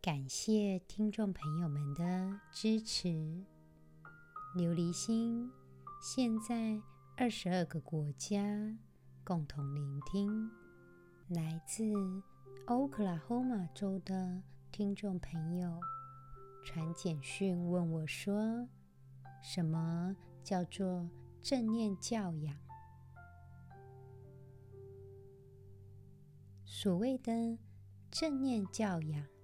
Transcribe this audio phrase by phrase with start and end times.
[0.00, 3.08] 感谢听众朋友们的支持。
[4.54, 5.50] 琉璃心
[6.00, 6.80] 现在
[7.16, 8.78] 二十二个国家
[9.24, 10.48] 共同聆听。
[11.26, 11.82] 来自
[12.66, 14.40] 欧克拉荷马州的
[14.70, 15.80] 听众朋友
[16.64, 18.68] 传简讯问我说
[19.42, 21.10] ：“什么叫做
[21.42, 22.56] 正念教养？”
[26.64, 27.58] 所谓的
[28.12, 29.37] 正念教养。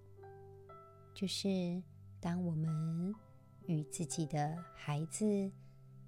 [1.15, 1.81] 就是
[2.21, 3.15] 当我们
[3.67, 5.25] 与自己的孩子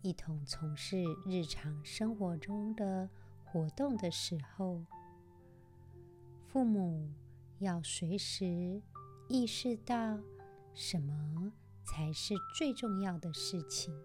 [0.03, 3.09] 一同从事日常生活中的
[3.45, 4.85] 活动的时候，
[6.49, 7.09] 父母
[7.61, 8.83] 要随时
[9.29, 10.19] 意识到
[10.75, 11.53] 什么
[11.85, 13.97] 才是最重要的事情。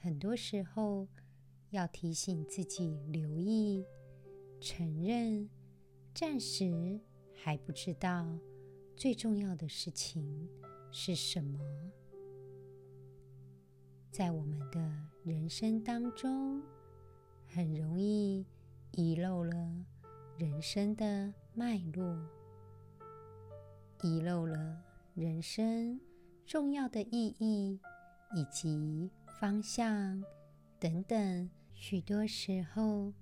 [0.00, 1.06] 很多时候
[1.70, 3.84] 要提醒自己留意、
[4.60, 5.48] 承认，
[6.12, 7.00] 暂时
[7.34, 8.26] 还不知道。
[8.96, 10.48] 最重要的事情
[10.90, 11.60] 是什么？
[14.10, 14.80] 在我们的
[15.22, 16.62] 人生当中，
[17.46, 18.46] 很容易
[18.92, 19.52] 遗漏了
[20.38, 22.18] 人生的脉络，
[24.02, 24.82] 遗漏了
[25.14, 26.00] 人生
[26.46, 27.78] 重要的意义
[28.34, 30.24] 以及方向
[30.80, 31.50] 等等。
[31.74, 33.12] 许多时候，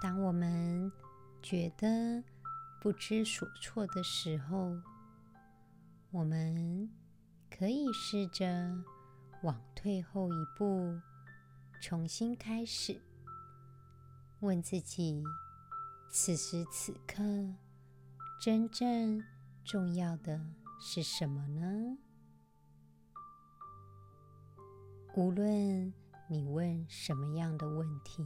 [0.00, 0.90] 当我们
[1.42, 2.24] 觉得
[2.80, 4.74] 不知所措的时候，
[6.12, 6.90] 我们
[7.50, 8.44] 可以试着
[9.42, 11.00] 往退后一步，
[11.80, 13.00] 重新开始，
[14.40, 15.24] 问自己：
[16.10, 17.22] 此时此刻
[18.38, 19.22] 真正
[19.64, 20.38] 重要的
[20.78, 21.96] 是什么呢？
[25.16, 25.94] 无论
[26.28, 28.22] 你问什么样的问题，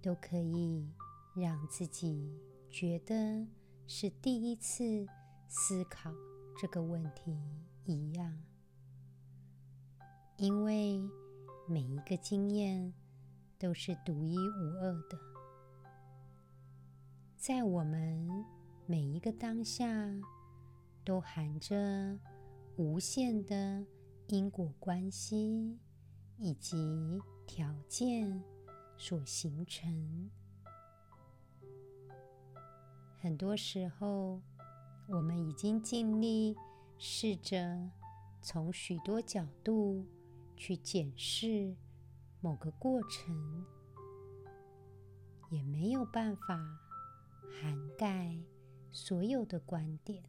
[0.00, 0.88] 都可以
[1.34, 2.40] 让自己
[2.70, 3.48] 觉得
[3.88, 5.08] 是第一次。
[5.48, 6.12] 思考
[6.58, 7.36] 这个问题
[7.84, 8.42] 一样，
[10.36, 11.00] 因为
[11.68, 12.92] 每一个经验
[13.58, 15.18] 都是独一无二的，
[17.36, 18.44] 在我们
[18.86, 19.86] 每一个当下
[21.04, 22.18] 都含着
[22.76, 23.86] 无限的
[24.26, 25.78] 因果关系
[26.38, 28.42] 以及条件
[28.96, 30.30] 所形成，
[33.20, 34.42] 很多时候。
[35.06, 36.56] 我们已经尽力
[36.98, 37.90] 试着
[38.40, 40.06] 从许多角度
[40.56, 41.76] 去检视
[42.40, 43.64] 某个过程，
[45.50, 46.58] 也没有办法
[47.50, 48.34] 涵盖
[48.90, 50.24] 所有的观点。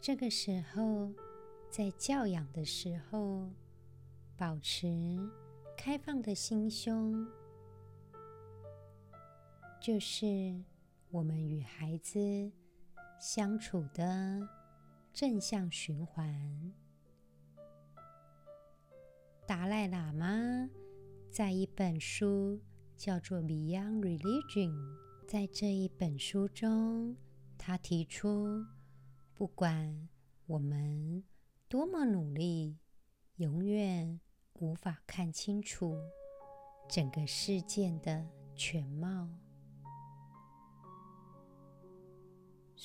[0.00, 1.12] 这个时候，
[1.68, 3.50] 在教养的时候，
[4.36, 5.28] 保持
[5.76, 7.26] 开放的心胸，
[9.80, 10.62] 就是。
[11.10, 12.50] 我们与孩子
[13.18, 14.46] 相处的
[15.12, 16.72] 正向循环。
[19.46, 20.68] 达赖喇嘛
[21.30, 22.60] 在一本书
[22.96, 24.70] 叫做《Beyond Religion》，
[25.28, 27.16] 在这一本书中，
[27.56, 28.64] 他提出，
[29.34, 30.08] 不管
[30.46, 31.22] 我们
[31.68, 32.78] 多么努力，
[33.36, 34.20] 永远
[34.54, 35.96] 无法看清楚
[36.88, 39.28] 整个事件的全貌。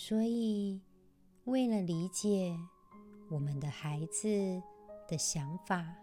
[0.03, 0.81] 所以，
[1.43, 2.57] 为了理解
[3.29, 4.27] 我们的孩子
[5.07, 5.95] 的想法，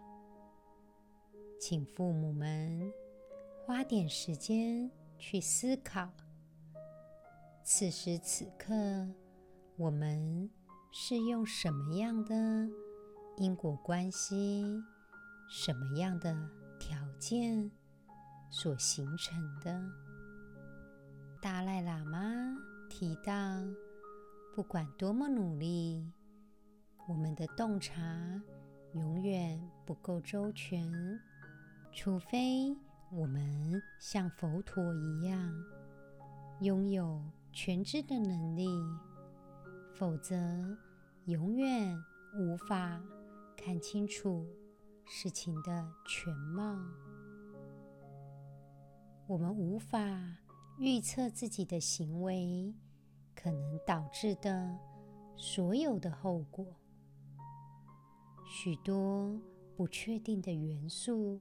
[1.59, 2.93] 请父母们
[3.65, 6.09] 花点时间去思考：
[7.61, 8.73] 此时此刻，
[9.75, 10.49] 我们
[10.93, 12.33] 是用什么样的
[13.35, 14.81] 因果关系、
[15.49, 16.33] 什么样的
[16.79, 17.69] 条件
[18.49, 19.77] 所形成的？
[21.41, 22.55] 达赖喇嘛
[22.89, 23.33] 提到。
[24.55, 26.11] 不管多么努力，
[27.07, 28.41] 我们的洞察
[28.93, 30.91] 永远不够周全。
[31.91, 32.75] 除非
[33.11, 35.51] 我们像佛陀一样
[36.61, 38.67] 拥有全知的能力，
[39.93, 40.35] 否则
[41.25, 41.97] 永远
[42.35, 43.01] 无法
[43.55, 44.45] 看清楚
[45.05, 46.77] 事情的全貌。
[49.25, 49.99] 我们无法
[50.77, 52.73] 预测自己的行为
[53.41, 54.77] 可能导致的
[55.37, 56.65] 所有的后果。
[58.45, 59.39] 许多
[59.77, 61.39] 不确定的元素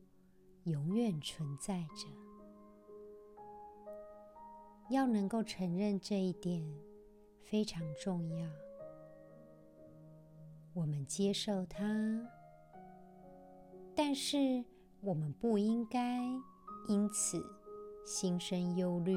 [0.62, 2.06] 永远存在着。
[4.90, 6.64] 要能够承认这一点
[7.42, 8.48] 非常重要。
[10.74, 11.84] 我们接受它，
[13.96, 14.64] 但是
[15.00, 16.22] 我们不应该
[16.86, 17.44] 因此
[18.06, 19.12] 心生忧虑，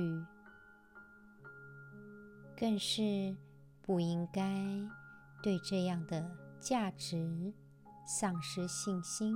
[2.61, 3.35] 更是
[3.81, 4.39] 不应该
[5.41, 7.51] 对这样的价值
[8.05, 9.35] 丧失信心。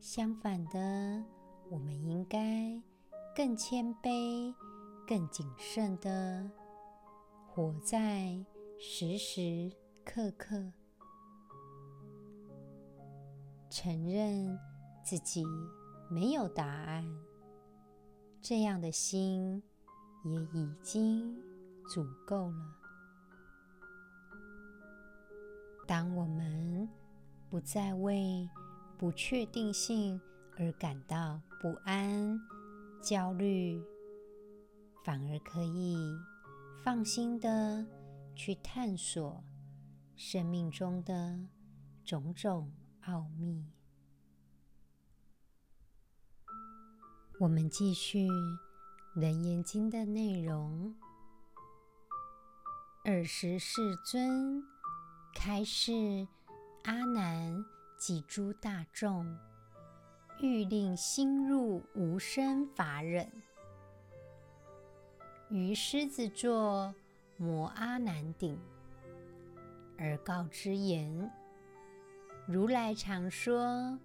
[0.00, 1.24] 相反的，
[1.70, 2.82] 我们应该
[3.32, 4.52] 更谦卑、
[5.06, 6.50] 更谨慎地
[7.46, 8.44] 活在
[8.76, 9.70] 时时
[10.04, 10.72] 刻刻，
[13.70, 14.58] 承认
[15.04, 15.44] 自己
[16.10, 17.08] 没有答案，
[18.42, 19.62] 这样的心
[20.24, 21.36] 也已经
[21.88, 22.74] 足够了。
[25.86, 26.88] 当我们
[27.48, 28.48] 不再为
[28.98, 30.20] 不确定性
[30.58, 32.38] 而感到不安、
[33.00, 33.82] 焦虑，
[35.04, 35.96] 反而可以
[36.84, 37.86] 放心地
[38.34, 39.42] 去探索
[40.14, 41.48] 生命中的
[42.04, 42.70] 种种
[43.06, 43.64] 奥秘。
[47.40, 48.28] 我们继续
[49.20, 50.94] 《楞严经》的内容。
[53.04, 54.62] 尔时世尊。
[55.34, 56.26] 开示
[56.84, 57.64] 阿难
[57.96, 59.38] 及诸大众，
[60.40, 63.30] 欲令心入无生法忍。
[65.48, 66.92] 于狮子座
[67.36, 68.58] 摩阿难顶，
[69.96, 71.30] 而告之言：
[72.46, 73.96] 如来常说，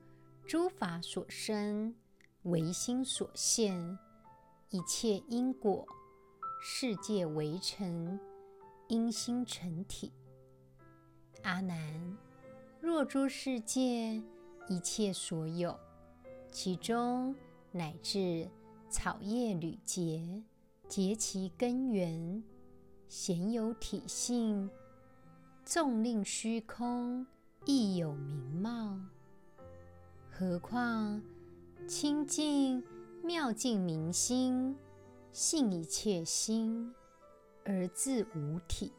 [0.46, 1.96] 诸法所生，
[2.44, 3.98] 唯心所现；
[4.74, 5.86] 一切因果，
[6.60, 8.20] 世界为成，
[8.88, 10.12] 因心成体。
[11.44, 12.18] 阿难，
[12.82, 14.20] 若诸世界
[14.68, 15.80] 一切所有，
[16.52, 17.36] 其中
[17.72, 18.50] 乃至
[18.90, 20.44] 草叶履节，
[20.88, 22.44] 结其根源，
[23.08, 24.68] 显有体性，
[25.64, 27.24] 纵令虚空
[27.66, 29.00] 亦有名貌。
[30.32, 31.22] 何况
[31.88, 32.84] 清净
[33.24, 34.78] 妙净明心，
[35.32, 36.94] 性一切心，
[37.64, 38.92] 而自无体。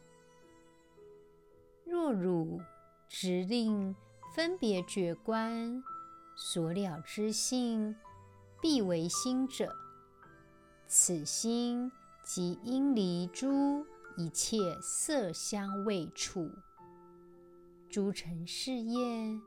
[1.84, 2.58] 若汝
[3.06, 3.94] 直令
[4.34, 5.84] 分别觉观
[6.34, 7.94] 所了之性，
[8.62, 9.76] 必为心者，
[10.86, 11.92] 此心
[12.24, 13.84] 即应离诸
[14.16, 16.50] 一切色香味触，
[17.90, 19.38] 诸尘事业，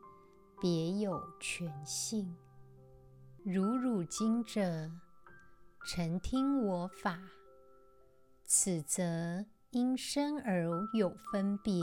[0.62, 2.35] 别有全性。
[3.49, 4.91] 如汝今者，
[5.85, 7.17] 承听我法，
[8.44, 11.81] 此则因身而有分别。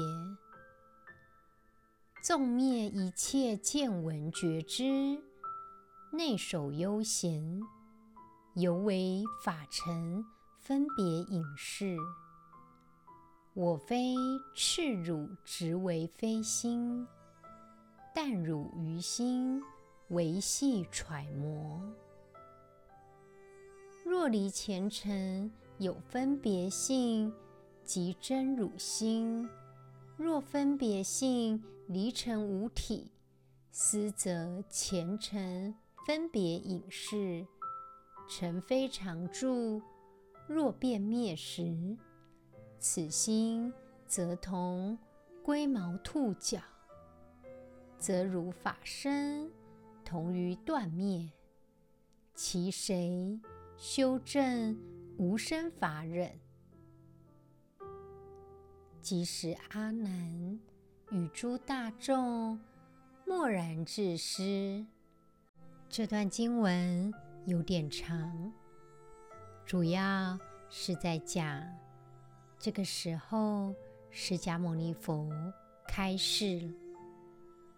[2.23, 5.19] 纵灭一切见闻觉知，
[6.13, 7.63] 内守悠闲，
[8.57, 10.23] 犹为法尘
[10.61, 11.97] 分别影视。
[13.55, 14.15] 我非
[14.55, 17.09] 斥汝执为非心，
[18.15, 19.63] 但汝于心
[20.09, 21.81] 唯系揣摩。
[24.05, 27.33] 若离前尘有分别性，
[27.83, 29.49] 即真汝心；
[30.17, 33.11] 若分别性，离尘无体，
[33.71, 35.75] 思则前尘
[36.07, 37.47] 分别影视，
[38.29, 39.81] 尘非常住。
[40.47, 41.97] 若变灭时，
[42.79, 43.73] 此心
[44.07, 44.99] 则同
[45.43, 46.61] 龟毛兔角，
[47.99, 49.51] 则如法身
[50.15, 51.29] 同于断灭。
[52.37, 53.41] 其谁
[53.77, 54.81] 修正
[55.19, 56.31] 无生法忍？
[59.01, 60.61] 即使阿难。
[61.11, 62.61] 与诸大众
[63.27, 64.87] 默然至师。
[65.89, 67.13] 这段经文
[67.45, 68.53] 有点长，
[69.67, 70.39] 主要
[70.71, 71.61] 是在讲
[72.57, 73.75] 这个时候，
[74.13, 75.29] 释迦牟尼佛
[75.89, 76.73] 开示，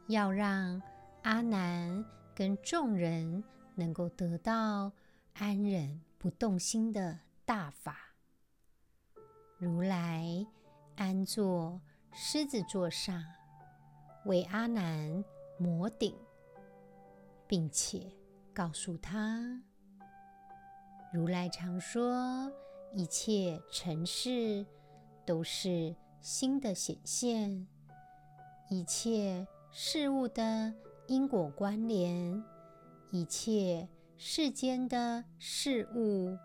[0.09, 0.83] 要让
[1.23, 2.05] 阿难
[2.37, 3.43] 跟众人
[3.75, 4.93] 能够得到
[5.33, 7.97] 安忍不动心的大法。
[9.59, 10.47] 如来
[10.95, 11.81] 安坐。
[12.19, 13.23] 狮子座上
[14.25, 15.23] 为阿难
[15.59, 16.17] 摩顶，
[17.47, 18.11] 并且
[18.55, 19.63] 告诉他：
[21.13, 22.51] 如来常说，
[22.95, 24.65] 一切尘世
[25.27, 27.67] 都是心的显现，
[28.71, 30.73] 一切事物的
[31.09, 32.43] 因果关联，
[33.11, 36.37] 一切世间的事物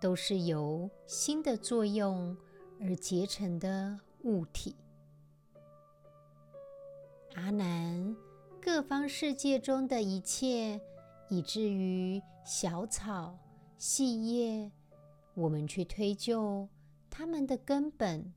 [0.00, 2.36] 都是由心的作用
[2.80, 4.74] 而结成的物体。
[7.34, 8.16] 阿难，
[8.60, 10.80] 各方世界中的一切，
[11.28, 13.38] 以至于小草、
[13.78, 14.72] 细叶，
[15.34, 16.68] 我们去推究
[17.08, 18.32] 它们的根本，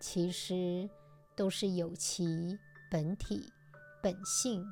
[0.00, 0.88] 其实
[1.36, 2.58] 都是有其
[2.90, 3.52] 本体、
[4.02, 4.64] 本性。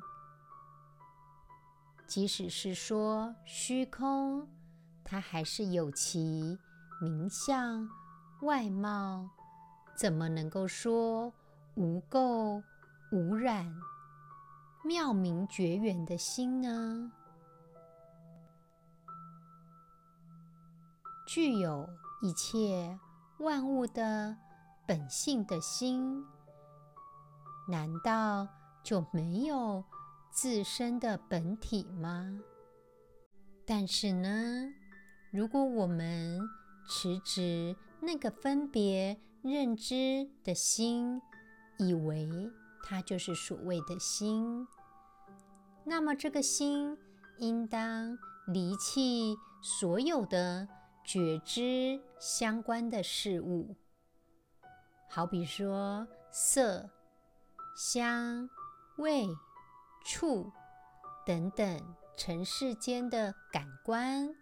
[2.07, 4.47] 即使是说虚空，
[5.03, 6.57] 它还是有其
[7.01, 7.87] 名相、
[8.41, 9.29] 外貌，
[9.95, 11.33] 怎么能够说
[11.75, 12.63] 无垢？
[13.09, 13.73] 无染、
[14.83, 17.11] 妙明觉圆的心呢？
[21.25, 21.87] 具有
[22.21, 22.99] 一切
[23.39, 24.35] 万物的
[24.85, 26.25] 本性的心，
[27.69, 28.47] 难道
[28.87, 29.83] 就没有
[30.31, 32.39] 自身的本体吗？
[33.65, 34.69] 但是呢，
[35.29, 36.39] 如果我们
[36.87, 41.21] 持执那个分别认知的心，
[41.77, 42.49] 以为
[42.81, 44.65] 它就是所谓的心，
[45.83, 46.97] 那么这个心
[47.39, 48.17] 应当
[48.47, 50.65] 离弃所有的
[51.03, 53.75] 觉知相关的事物，
[55.09, 56.89] 好比说色、
[57.75, 58.49] 香、
[58.97, 59.27] 味、
[60.05, 60.51] 触
[61.25, 64.33] 等等尘世间的感官，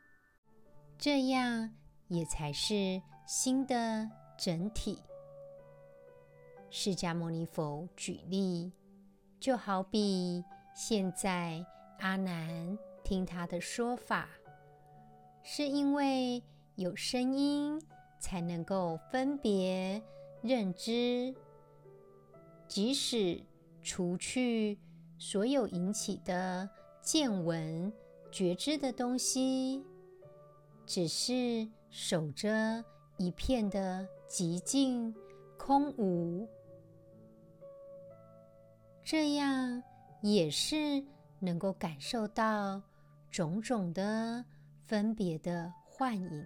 [0.97, 1.73] 这样
[2.07, 5.01] 也才是心的整体。
[6.69, 8.71] 释迦牟尼佛举例，
[9.39, 10.43] 就好比
[10.73, 11.65] 现在
[11.99, 14.29] 阿难听他的说法，
[15.43, 16.43] 是因为
[16.75, 17.81] 有声音
[18.19, 20.01] 才能够分别
[20.41, 21.33] 认知，
[22.67, 23.41] 即使
[23.85, 24.79] 除去
[25.19, 26.67] 所有引起的
[27.03, 27.93] 见闻
[28.31, 29.85] 觉知的东西，
[30.87, 32.83] 只是守着
[33.17, 35.13] 一片的寂静
[35.55, 36.49] 空无。
[39.03, 39.83] 这样
[40.23, 41.05] 也是
[41.39, 42.81] 能够感受到
[43.29, 44.43] 种种的
[44.83, 46.45] 分别的幻影。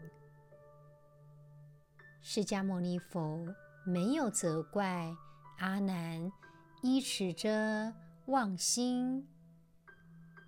[2.19, 3.47] 释迦牟尼佛
[3.85, 5.15] 没有责怪
[5.59, 6.29] 阿难
[6.81, 7.93] 依持着
[8.27, 9.27] 妄心，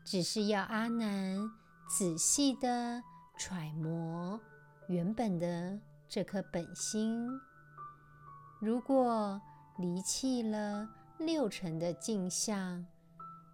[0.06, 1.52] 只是要阿难
[1.90, 3.04] 仔细地
[3.38, 4.40] 揣摩
[4.88, 7.28] 原本的这颗本心。
[8.62, 9.42] 如果
[9.78, 12.86] 离弃了，六尘的镜像，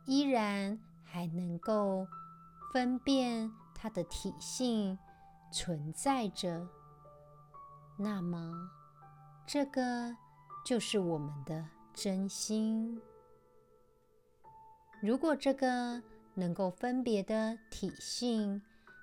[0.05, 2.05] 依然还能够
[2.71, 4.99] 分辨它的体性
[5.51, 6.67] 存在着，
[7.97, 8.69] 那么
[9.47, 10.15] 这个
[10.65, 11.65] 就是我们的
[11.97, 13.01] 真心。
[15.01, 16.01] 如果这个
[16.35, 18.61] 能够分别的体性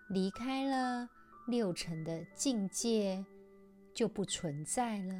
[0.08, 1.08] 离开了
[1.48, 3.24] 六尘的境界，
[3.92, 5.14] 就不存在了，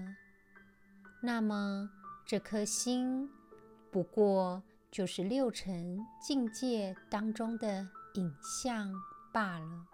[1.21, 1.91] 那么。
[2.27, 3.29] 这颗心
[3.91, 8.91] 不过就是六尘境界当中的影像
[9.31, 9.87] 罢了。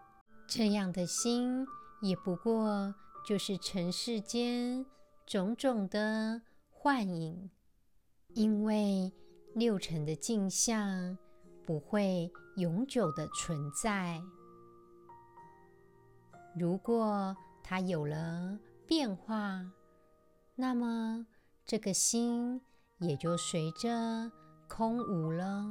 [0.47, 1.67] 这样的心
[2.01, 2.95] 也不过
[3.27, 4.87] 就是尘世间
[5.27, 7.51] 种种的幻影，
[8.35, 9.13] 因为
[9.55, 11.17] 六尘的镜像
[11.67, 14.21] 不会永久的存在。
[16.59, 19.65] 如果它有了变化，
[20.55, 21.27] 那么。
[21.67, 22.61] 这个心
[22.99, 24.33] 也就随着
[24.67, 25.65] 空无了，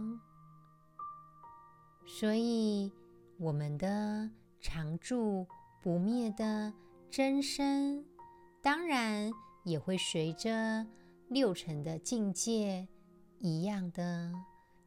[2.06, 2.90] 所以
[3.38, 4.30] 我们的
[4.62, 5.46] 常住
[5.82, 6.72] 不灭的
[7.12, 8.06] 真身，
[8.62, 9.30] 当然
[9.66, 10.88] 也会随着
[11.30, 12.88] 六尘的境界
[13.38, 14.34] 一样的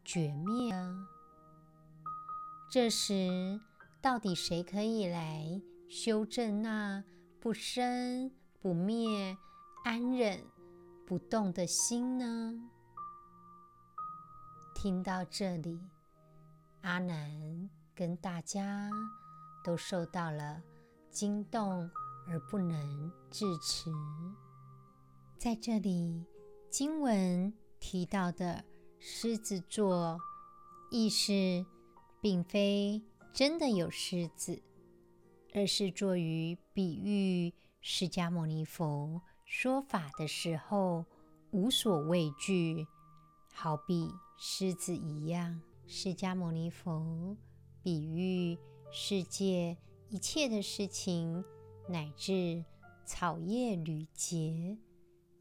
[0.04, 0.92] 绝灭了。
[2.68, 3.60] 这时，
[4.00, 7.04] 到底谁可以来修正那
[7.40, 9.36] 不生不灭、
[9.84, 10.44] 安忍？
[11.06, 12.70] 不动的心呢？
[14.74, 15.78] 听到这里，
[16.80, 18.90] 阿难跟大家
[19.62, 20.60] 都受到了
[21.10, 21.88] 惊动
[22.26, 23.92] 而不能自持。
[25.38, 26.24] 在这里，
[26.72, 28.64] 经文提到的
[28.98, 30.18] 狮子座，
[30.90, 31.66] 意思
[32.18, 34.62] 并非真的有狮子，
[35.52, 37.52] 而是作于比喻
[37.82, 39.20] 释迦牟尼佛。
[39.44, 41.04] 说法的时候
[41.50, 42.86] 无所畏惧，
[43.52, 45.60] 好比狮子一样。
[45.86, 47.36] 释迦牟尼佛
[47.82, 48.58] 比喻
[48.90, 49.76] 世界
[50.08, 51.44] 一切的事情，
[51.90, 52.64] 乃至
[53.04, 54.78] 草叶缕节，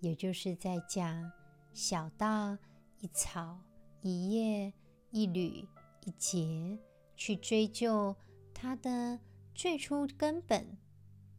[0.01, 1.31] 也就是在讲
[1.73, 2.57] 小到
[2.99, 3.57] 一草、
[4.01, 4.73] 一叶、
[5.11, 5.65] 一缕、
[6.01, 6.77] 一节，
[7.15, 8.15] 去追究
[8.53, 9.19] 它的
[9.55, 10.77] 最初根本，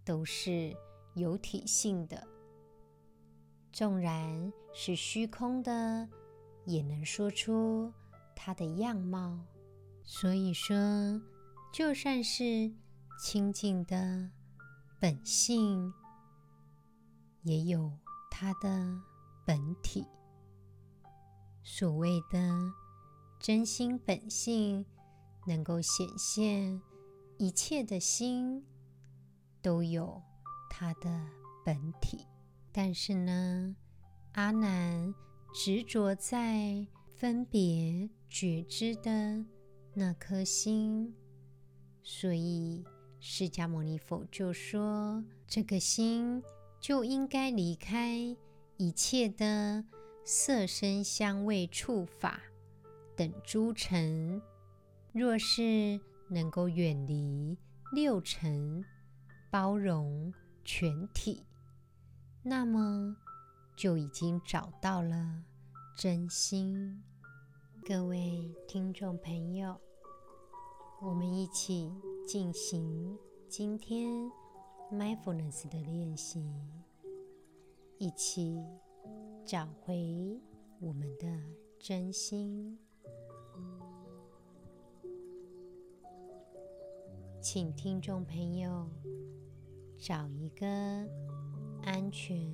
[0.04, 0.74] 都是
[1.14, 2.26] 有体性的。
[3.72, 6.08] 纵然是虚空的，
[6.64, 7.92] 也能说出
[8.36, 9.38] 它的样貌。
[10.04, 10.74] 所以说，
[11.72, 12.72] 就算是
[13.18, 14.30] 清净的
[15.00, 15.92] 本性，
[17.42, 17.90] 也有
[18.34, 18.98] 它的
[19.44, 20.06] 本体。
[21.62, 22.72] 所谓的
[23.38, 24.86] 真心本性，
[25.46, 26.80] 能够显现
[27.36, 28.64] 一切的心，
[29.60, 30.22] 都有
[30.70, 31.28] 它的
[31.62, 32.26] 本体。
[32.72, 33.76] 但是呢，
[34.32, 35.14] 阿难
[35.52, 39.44] 执着在分别觉知的
[39.92, 41.14] 那颗心，
[42.02, 42.82] 所以
[43.20, 46.42] 释迦牟尼佛就说，这个心
[46.82, 48.36] 就应该离开
[48.76, 49.84] 一切的
[50.24, 52.42] 色声香味触法
[53.16, 54.42] 等诸尘。
[55.12, 57.56] 若是能够远离
[57.92, 58.84] 六尘，
[59.48, 60.34] 包容
[60.64, 61.46] 全体。
[62.42, 63.16] 那么
[63.76, 65.44] 就已经找到了
[65.96, 67.00] 真心。
[67.86, 69.80] 各位听众朋友，
[71.00, 71.92] 我们一起
[72.26, 73.16] 进行
[73.48, 74.28] 今天
[74.92, 76.44] mindfulness 的练习，
[77.98, 78.62] 一起
[79.44, 80.40] 找回
[80.80, 81.26] 我们的
[81.78, 82.78] 真心。
[87.40, 88.88] 请听众朋友
[89.98, 90.66] 找一个。
[91.84, 92.48] 安全、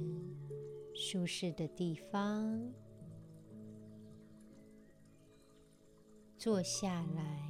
[0.94, 2.72] 舒适的地方，
[6.38, 7.47] 坐下来。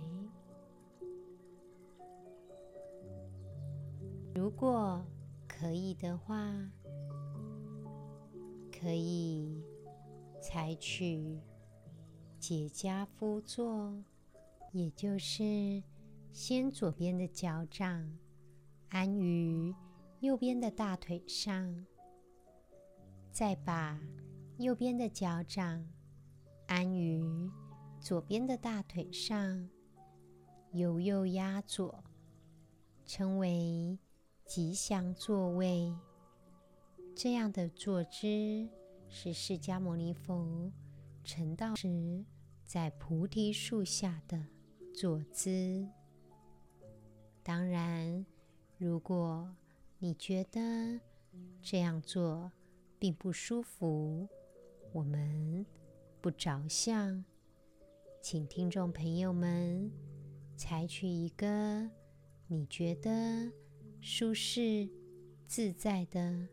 [4.48, 5.04] 如果
[5.46, 6.58] 可以的话，
[8.72, 9.62] 可以
[10.40, 11.38] 采取
[12.38, 13.92] 结跏趺坐，
[14.72, 15.82] 也就是
[16.32, 18.10] 先左边的脚掌
[18.88, 19.74] 安于。
[20.20, 21.84] 右边的大腿上，
[23.30, 24.00] 再把
[24.56, 25.86] 右边的脚掌
[26.68, 27.22] 安于
[28.00, 29.68] 左边的大腿上，
[30.72, 32.02] 由右压左，
[33.04, 33.98] 称为
[34.48, 35.94] 吉祥坐位。
[37.14, 38.66] 这样的坐姿
[39.06, 40.72] 是释迦牟尼佛
[41.22, 42.24] 成道时
[42.64, 44.46] 在菩提树下的
[44.94, 45.86] 坐姿。
[47.42, 48.24] 当然，
[48.78, 49.54] 如果
[49.98, 50.98] 你觉得
[51.60, 52.50] 这样做
[52.98, 54.26] 并不舒服，
[54.92, 55.66] 我们
[56.22, 57.22] 不着相，
[58.22, 59.92] 请听众朋友们
[60.56, 61.90] 采取一个
[62.46, 63.52] 你觉得
[64.00, 64.88] 舒适
[65.46, 66.48] 自在的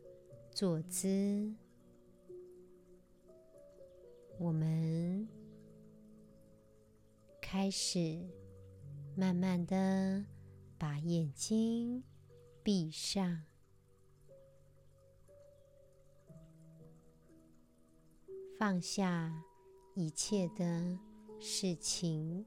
[0.50, 1.54] 坐姿。
[4.38, 5.26] 我们
[7.40, 8.20] 开始
[9.16, 10.24] 慢慢的
[10.76, 12.02] 把眼睛。
[12.62, 13.44] 闭上，
[18.58, 19.32] 放下
[19.94, 20.98] 一切的
[21.38, 22.44] 事情，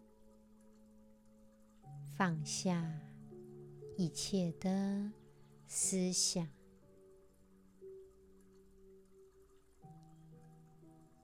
[2.18, 3.00] 放下
[4.00, 5.12] 一切的
[5.68, 6.48] 思想。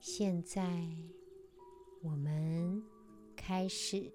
[0.01, 0.61] 现在，
[2.03, 2.83] 我们
[3.33, 4.11] 开始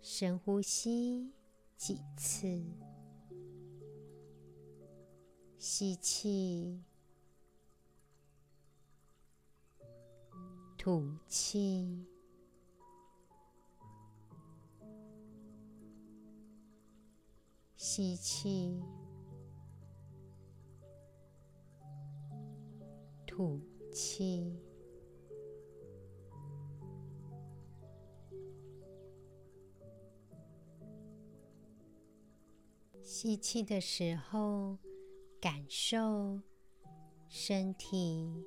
[0.00, 1.32] 深呼吸
[1.76, 2.62] 几次。
[5.58, 6.80] 吸气，
[10.76, 12.06] 吐气，
[17.90, 18.82] 吸气，
[23.26, 23.58] 吐
[23.90, 24.54] 气。
[33.02, 34.76] 吸气的时候。
[35.40, 36.40] 感受
[37.28, 38.44] 身体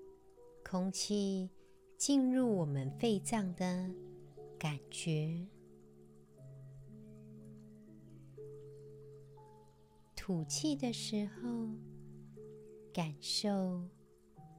[0.62, 1.50] 空气
[1.98, 3.90] 进入我们肺脏的
[4.60, 5.48] 感觉，
[10.24, 11.68] 吐气的时候，
[12.94, 13.82] 感受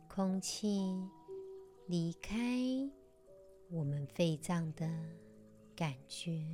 [0.09, 0.93] 空气
[1.87, 2.35] 离开
[3.71, 4.91] 我们肺脏的
[5.77, 6.45] 感觉。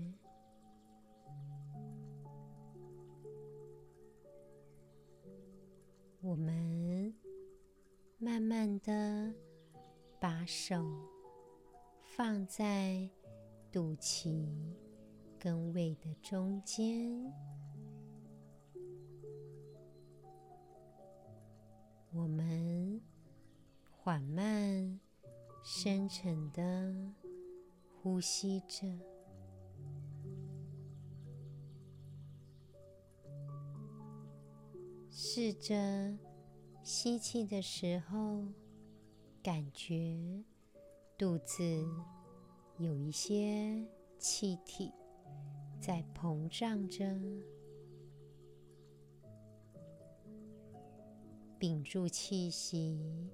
[6.20, 7.14] 我们
[8.18, 9.32] 慢慢的
[10.20, 10.84] 把手
[12.02, 13.08] 放在
[13.72, 14.46] 肚脐
[15.38, 17.32] 跟胃的中间，
[22.10, 23.00] 我们
[23.90, 24.98] 缓慢
[25.62, 26.94] 深沉的
[28.00, 28.86] 呼吸着。
[35.10, 36.16] 试着
[36.82, 38.44] 吸气的时候
[39.42, 40.42] 感觉
[41.18, 41.62] 肚子
[42.78, 43.86] 有一些
[44.18, 44.92] 气体
[45.80, 47.04] 在膨胀着。
[51.58, 53.28] 屏住气息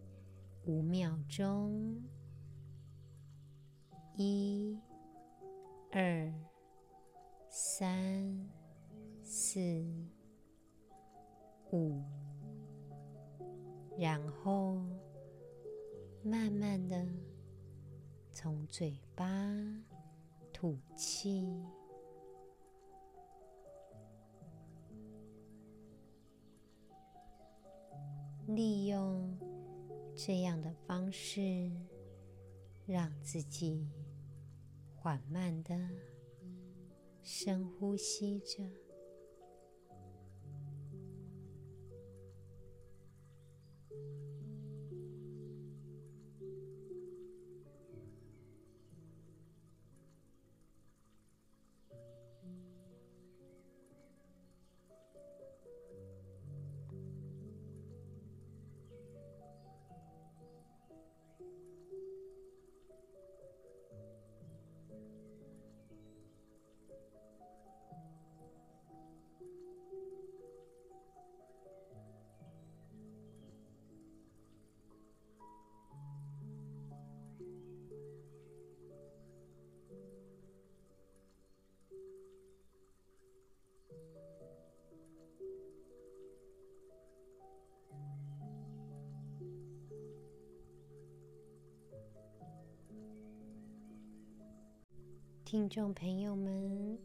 [0.64, 2.02] 五秒钟，
[4.16, 4.80] 一、
[5.92, 6.32] 二、
[7.50, 8.48] 三、
[9.22, 9.60] 四、
[11.70, 12.02] 五，
[13.98, 14.82] 然后
[16.22, 17.06] 慢慢的
[18.32, 19.24] 从嘴巴
[20.50, 21.46] 吐气。
[28.46, 29.37] 利用
[30.14, 31.70] 这样的方式，
[32.87, 33.88] 让自己
[34.94, 35.74] 缓慢的
[37.22, 38.62] 深呼吸着。
[95.44, 96.98] 听众朋友们，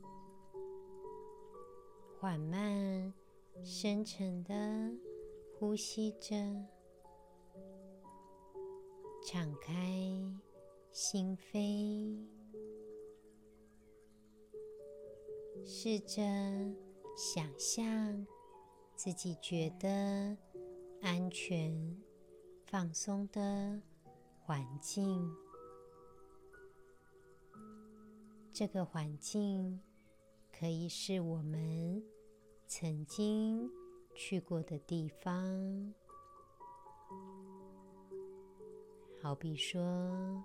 [2.18, 3.14] 缓慢、
[3.62, 4.54] 深沉的
[5.60, 6.36] 呼吸着，
[9.28, 9.74] 敞开
[10.90, 12.26] 心扉，
[15.66, 16.24] 试着
[17.18, 18.26] 想象
[18.96, 20.38] 自己觉得
[21.02, 22.02] 安全、
[22.64, 23.82] 放松的
[24.40, 25.30] 环境。
[28.60, 29.80] 这个环境
[30.52, 32.04] 可以是我们
[32.68, 33.72] 曾经
[34.14, 35.94] 去过的地方，
[39.22, 40.44] 好比说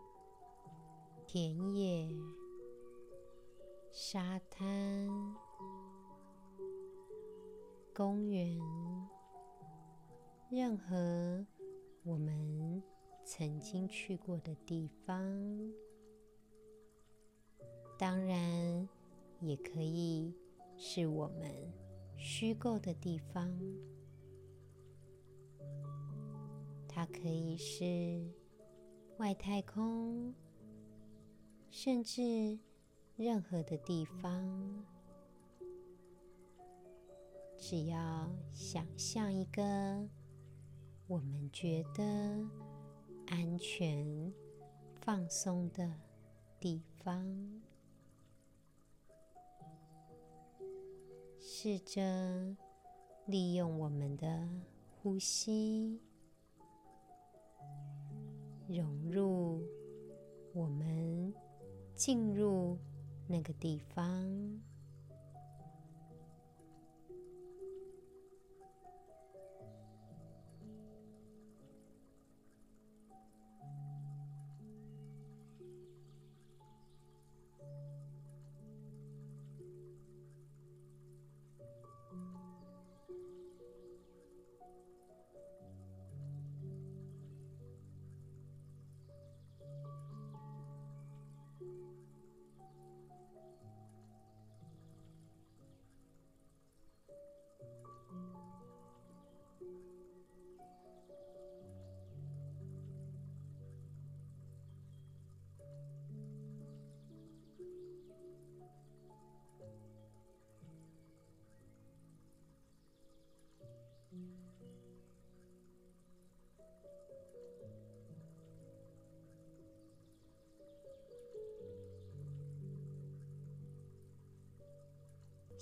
[1.27, 2.09] 田野、
[3.91, 5.09] 沙滩、
[7.93, 8.57] 公园，
[10.53, 11.45] 任何
[12.05, 12.81] 我们
[13.25, 15.84] 曾经去过的地方。
[17.97, 18.89] 当然，
[19.41, 20.35] 也可以
[20.77, 21.51] 是我们
[22.17, 23.59] 虚构的地方。
[26.89, 28.25] 它可以是
[29.19, 30.35] 外太空，
[31.71, 32.59] 甚至
[33.17, 34.85] 任何的地方。
[37.57, 39.63] 只要想象一个
[41.07, 42.03] 我们觉得
[43.27, 44.33] 安全、
[45.01, 45.99] 放松的
[46.61, 47.64] 地方。
[51.65, 52.03] 试着
[53.25, 54.47] 利用我们的
[55.01, 55.99] 呼吸，
[58.69, 59.67] 融入
[60.53, 61.33] 我们
[61.95, 62.77] 进入
[63.27, 64.05] 那个地方。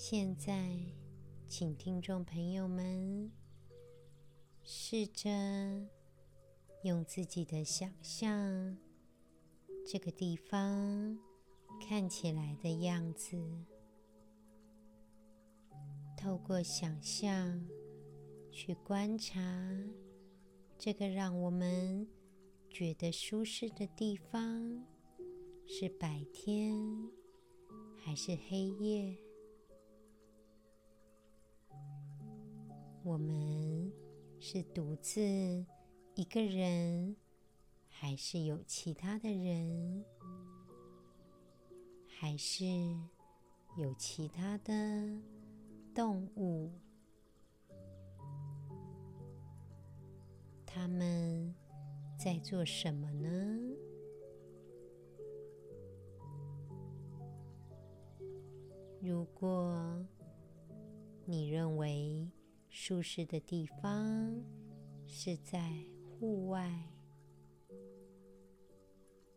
[0.04, 0.76] 现在，
[1.46, 3.30] 请听众朋友们
[4.64, 5.30] 试着
[6.82, 8.76] 用自己的想象，
[9.86, 11.16] 这个地方
[11.80, 13.40] 看起来的样子。
[16.16, 17.64] 透过想象，
[18.50, 19.40] 去观察
[20.76, 22.08] 这个让我们
[22.68, 24.84] 觉得舒适的地方，
[25.64, 26.74] 是白天
[27.96, 29.16] 还是黑夜？
[33.04, 33.92] 我们
[34.38, 35.20] 是独自
[36.14, 37.16] 一个人，
[37.88, 40.04] 还是有其他的人？
[42.06, 42.64] 还是
[43.76, 45.20] 有其他的
[45.92, 46.70] 动物？
[50.64, 51.52] 他们
[52.16, 53.28] 在做什么呢？
[59.00, 60.06] 如果
[61.26, 62.30] 你认为
[62.74, 64.42] 舒适的地方
[65.06, 66.90] 是在户外，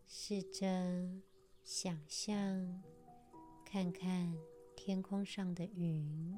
[0.08, 0.65] 试着
[1.62, 2.82] 想象，
[3.65, 4.34] 看看
[4.74, 6.34] 天空上的云。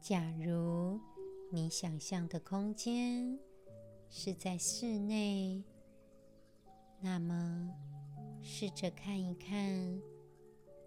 [0.00, 1.00] 假如
[1.50, 3.36] 你想象的空间
[4.08, 5.64] 是在室内，
[7.00, 7.74] 那么
[8.46, 10.02] 试着看一看，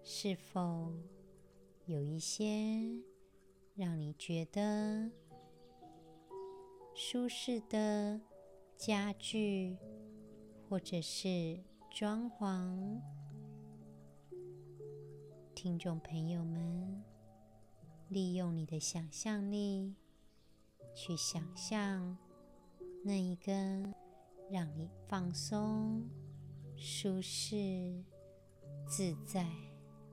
[0.04, 0.94] 是否
[1.86, 2.46] 有一些
[3.74, 5.10] 让你觉得
[6.94, 8.20] 舒适的
[8.76, 9.76] 家具，
[10.68, 11.58] 或者是
[11.90, 13.00] 装潢。
[15.52, 17.02] 听众朋友们。
[18.10, 19.94] 利用你的想象力，
[20.94, 22.16] 去想象
[23.04, 23.52] 那一个
[24.50, 26.08] 让你放松、
[26.78, 28.04] 舒适、
[28.86, 29.44] 自在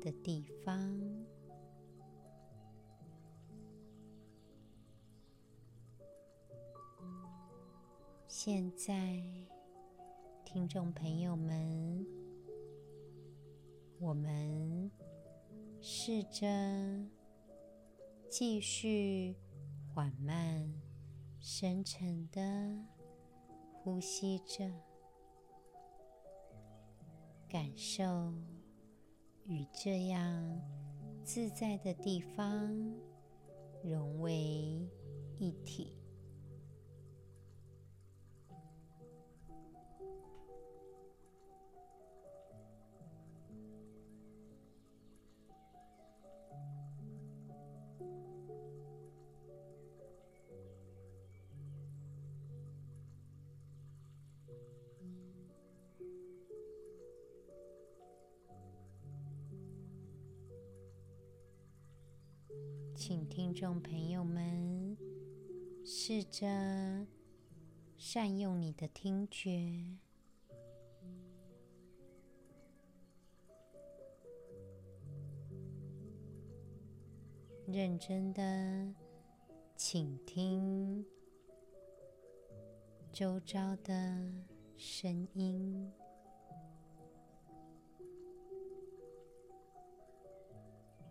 [0.01, 0.99] 的地方。
[8.27, 9.23] 现在，
[10.43, 12.05] 听众朋友们，
[13.99, 14.91] 我们
[15.79, 16.45] 试着。
[18.27, 19.33] 继续
[19.93, 20.69] 缓慢、
[21.39, 22.41] 深沉的
[23.71, 24.69] 呼吸着，
[27.55, 28.33] 感受
[29.45, 30.61] 与这样
[31.23, 32.69] 自在的地方
[33.81, 34.85] 融为
[35.39, 35.95] 一体。
[62.95, 64.97] 请听众朋友们
[65.83, 67.05] 试着
[67.97, 69.99] 善用你的听觉，
[77.67, 78.95] 认真的
[79.75, 81.05] 倾听
[83.11, 83.93] 周遭的
[84.77, 85.91] 声音，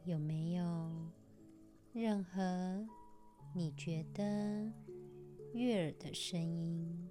[0.05, 0.65] 有没有？
[1.95, 2.85] 任何
[3.55, 4.73] 你觉得
[5.53, 7.09] 悦耳的声音，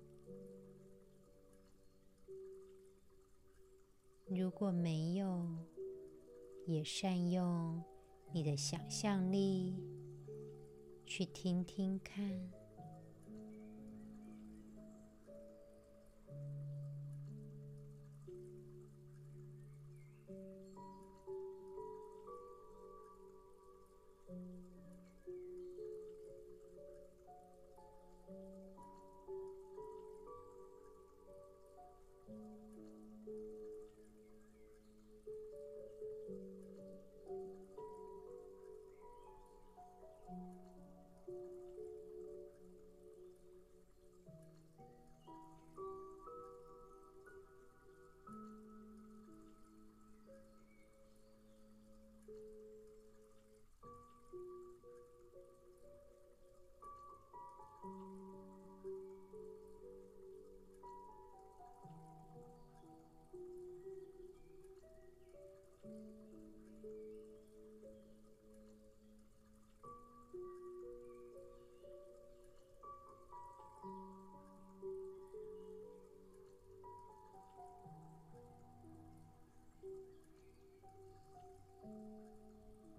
[4.27, 5.47] 如果没有，
[6.67, 7.81] 也善用
[8.33, 9.73] 你的想象力
[11.05, 12.51] 去听听看。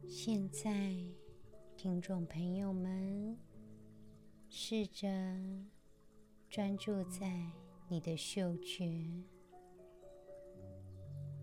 [0.07, 0.95] 现在，
[1.77, 3.37] 听众朋友们，
[4.49, 5.07] 试着
[6.49, 7.51] 专注在
[7.89, 8.85] 你的嗅觉，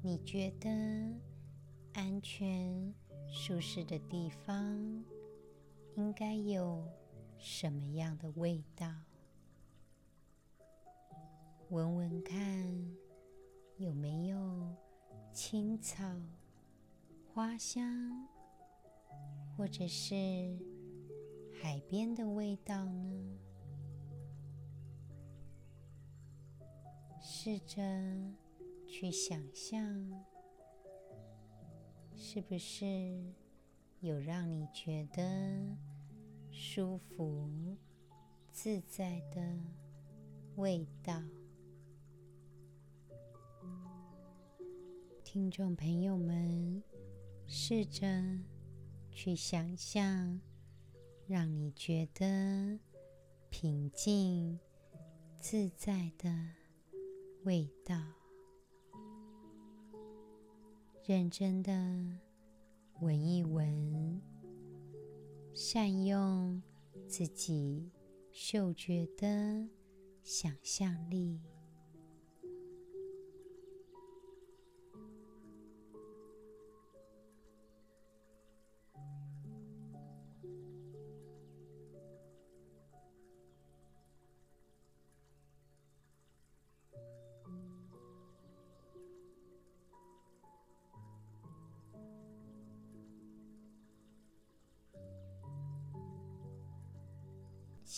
[0.02, 0.70] 你觉得
[1.94, 2.94] 安全、
[3.28, 5.04] 舒适的地方
[5.96, 6.88] 应该有
[7.38, 8.88] 什么样的味道？
[11.70, 12.96] 闻闻看，
[13.78, 14.76] 有没有
[15.34, 16.04] 青草、
[17.34, 18.28] 花香，
[19.62, 20.16] 或者是
[21.62, 23.38] 海边的味道呢？
[27.22, 27.78] 试着
[28.88, 30.26] 去想象，
[32.16, 33.24] 是不是
[34.00, 35.78] 有让你觉得
[36.50, 37.78] 舒服、
[38.52, 39.60] 自在的
[40.56, 41.22] 味道？
[45.24, 46.82] 听众朋友们，
[47.46, 48.08] 试着
[49.24, 50.42] 去想象，
[51.28, 52.80] 让你觉得
[53.52, 54.60] 平静、
[55.40, 56.28] 自在的
[57.44, 57.96] 味道。
[61.06, 61.72] 认真的
[63.00, 64.20] 闻一闻，
[65.54, 66.60] 善用
[67.08, 67.92] 自己
[68.32, 69.70] 嗅觉的
[70.24, 71.40] 想象力。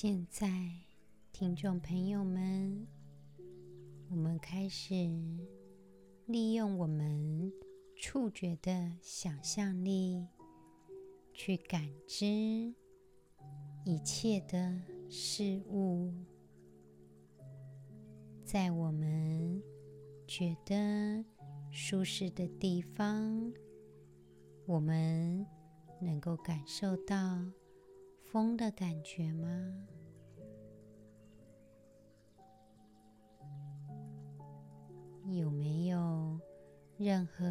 [0.05, 0.49] 现在，
[1.31, 2.85] 听众朋友们，
[4.09, 4.93] 我们开始
[6.25, 7.49] 利用我们
[7.95, 10.27] 触觉的想象力，
[11.33, 12.25] 去感知
[13.85, 14.77] 一切的
[15.09, 16.13] 事物。
[18.43, 19.63] 在我们
[20.27, 21.23] 觉得
[21.71, 23.53] 舒适的地方，
[24.65, 25.47] 我们
[26.01, 27.41] 能够感受到。
[28.25, 29.87] 风的感觉吗？
[35.31, 36.39] 有没有
[36.97, 37.43] 任何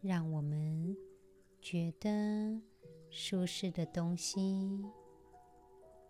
[0.00, 0.96] 让我们
[1.60, 2.60] 觉得
[3.10, 4.84] 舒适的东西，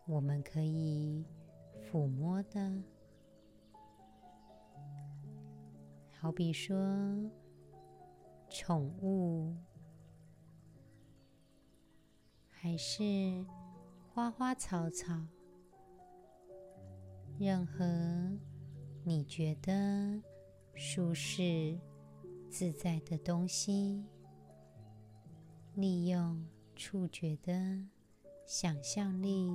[0.07, 1.25] 我们可以
[1.81, 2.83] 抚摸的？
[6.11, 6.77] 好比说，
[8.51, 9.55] 宠物。
[12.51, 13.47] 还是
[14.13, 15.15] 花花草草，
[17.39, 17.87] 任何
[19.05, 20.21] 你觉得
[20.81, 21.77] 舒适
[22.49, 24.05] 自在的东西，
[25.75, 27.53] 利用触觉的
[28.47, 29.51] 想象力，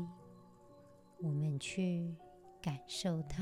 [1.21, 2.13] 我们去
[2.61, 3.41] 感受它。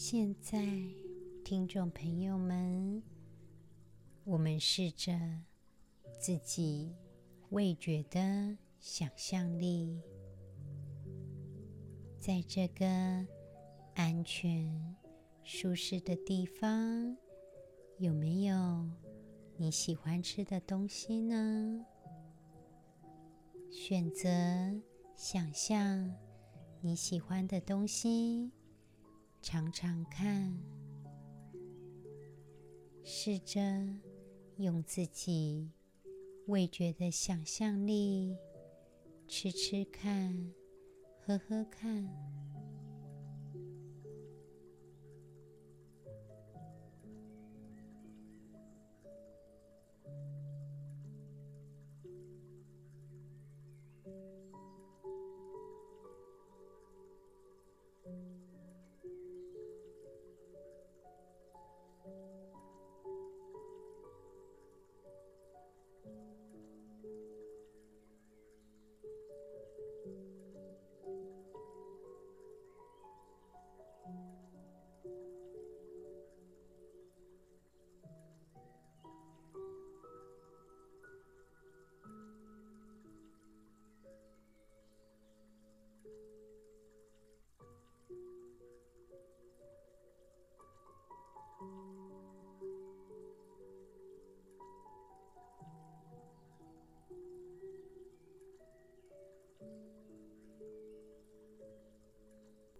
[0.00, 0.64] 现在，
[1.44, 3.02] 听众朋友们，
[4.22, 5.18] 我们试着
[6.20, 6.94] 自己
[7.50, 10.00] 味觉的想象力，
[12.16, 12.86] 在这个
[13.96, 14.96] 安全、
[15.42, 17.16] 舒适的地方，
[17.96, 18.88] 有没有
[19.56, 21.84] 你喜欢吃的东西呢？
[23.68, 24.30] 选择
[25.16, 26.14] 想象
[26.82, 28.52] 你喜欢的东西。
[29.40, 30.58] 尝尝看，
[33.02, 33.60] 试着
[34.56, 35.70] 用自己
[36.46, 38.36] 味觉的想象力
[39.26, 40.52] 吃吃看，
[41.20, 42.37] 喝喝看。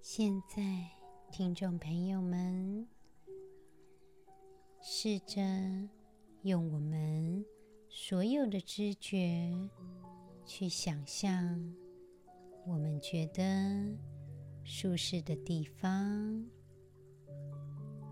[0.01, 0.63] 现在，
[1.31, 2.89] 听众朋友们，
[4.81, 5.41] 试着
[6.43, 7.45] 用我们
[7.89, 9.53] 所有的知觉
[10.45, 11.75] 去想象
[12.67, 13.97] 我们觉得
[14.65, 16.45] 舒适的地方，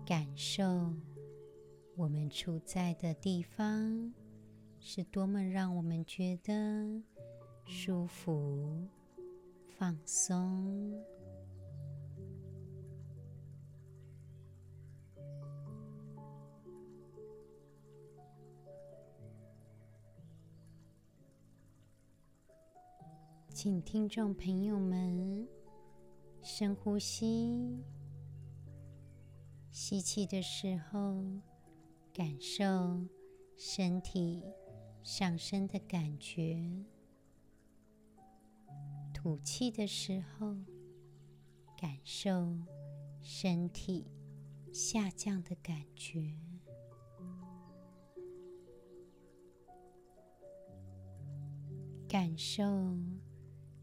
[0.07, 0.63] 感受
[1.97, 4.13] 我们处在的地方
[4.79, 7.03] 是多么让我们觉得
[7.65, 8.87] 舒服、
[9.77, 10.93] 放松。
[23.53, 25.45] 请听众朋友们
[26.41, 27.83] 深呼吸，
[29.79, 31.23] 吸气的时候，
[32.11, 32.65] 感受
[33.55, 34.43] 身体
[35.03, 36.83] 上升的感觉；
[39.13, 40.55] 吐气的时候，
[41.79, 42.57] 感受
[43.21, 44.07] 身体
[44.73, 46.33] 下降的感觉。
[52.09, 52.63] 感受。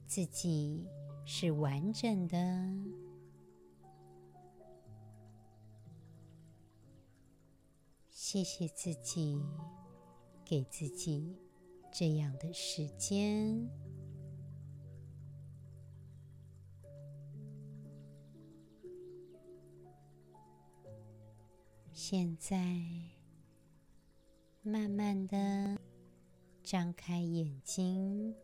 [0.06, 0.86] 自己
[1.24, 2.36] 是完整的，
[8.34, 9.40] 谢谢自己，
[10.44, 11.38] 给自己
[11.92, 13.70] 这样的时间。
[21.92, 22.58] 现在，
[24.62, 25.78] 慢慢的
[26.64, 28.34] 张开眼睛。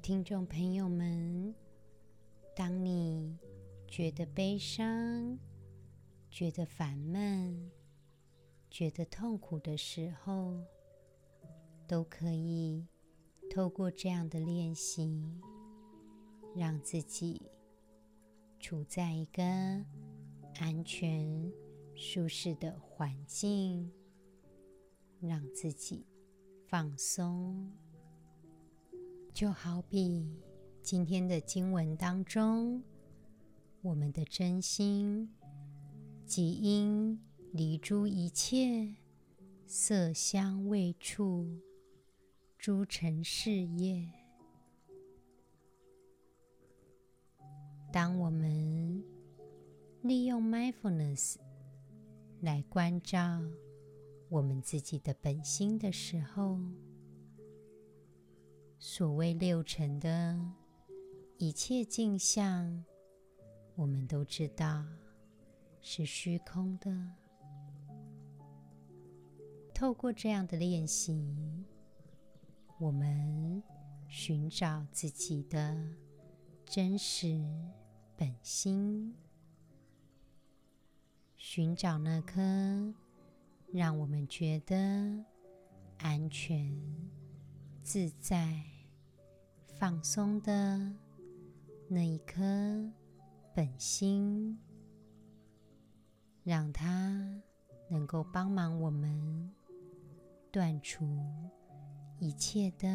[0.00, 1.54] 听众朋友们，
[2.56, 3.38] 当你
[3.86, 5.38] 觉得悲伤、
[6.30, 7.70] 觉得烦闷、
[8.70, 10.64] 觉得痛苦的时候，
[11.86, 12.86] 都可以
[13.50, 15.38] 透过这样的练习，
[16.54, 17.42] 让自己
[18.58, 19.42] 处在一个
[20.58, 21.52] 安全、
[21.94, 23.92] 舒适的环境，
[25.20, 26.06] 让自己
[26.66, 27.70] 放松。
[29.34, 30.34] 就好比
[30.86, 32.80] 今天的经文当中，
[33.82, 35.28] 我们的真心
[36.24, 37.20] 即因
[37.50, 38.94] 离诸一切
[39.66, 41.58] 色香味触
[42.56, 44.08] 诸尘事业。
[47.92, 49.02] 当我们
[50.02, 51.34] 利用 mindfulness
[52.42, 53.42] 来关照
[54.28, 56.60] 我们自己的本心的时候，
[58.78, 60.38] 所谓六尘的
[61.38, 62.82] 一切镜像，
[63.74, 64.84] 我们都知道
[65.82, 66.90] 是虚空的。
[69.74, 71.64] 透过这样的练习，
[72.78, 73.62] 我们
[74.08, 75.76] 寻找自己的
[76.64, 77.38] 真实
[78.16, 79.14] 本心，
[81.36, 82.40] 寻找那颗
[83.70, 84.74] 让我们觉得
[85.98, 86.74] 安全、
[87.82, 88.62] 自在。
[89.78, 90.90] 放松的
[91.88, 92.42] 那一颗
[93.54, 94.58] 本心，
[96.42, 97.42] 让它
[97.88, 99.54] 能够帮忙我们
[100.50, 101.06] 断除
[102.18, 102.88] 一切的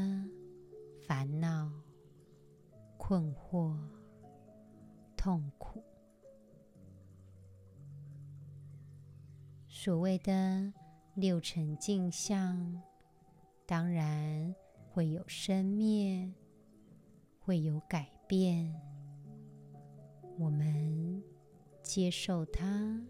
[0.99, 1.71] 烦恼、
[2.97, 3.77] 困惑、
[5.15, 5.81] 痛苦。
[9.69, 10.73] 所谓的
[11.15, 12.81] 六尘镜像，
[13.65, 14.53] 当然
[14.91, 16.29] 会有生灭。
[17.43, 18.73] 会有改变，
[20.39, 21.21] 我们
[21.83, 23.05] 接受它，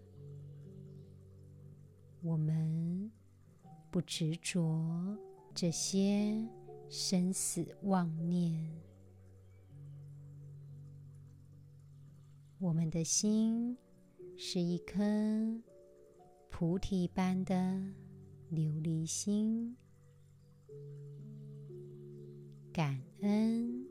[2.24, 3.12] 我们
[3.92, 5.16] 不执着
[5.54, 6.44] 这些
[6.90, 8.68] 生死妄念，
[12.58, 13.78] 我们的心
[14.36, 15.04] 是一颗
[16.50, 17.54] 菩提般的
[18.52, 19.78] 琉璃心，
[22.74, 23.91] 感恩。